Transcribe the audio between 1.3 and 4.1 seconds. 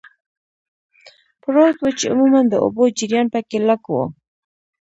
پروت و، چې عموماً د اوبو جریان پکې لږ و.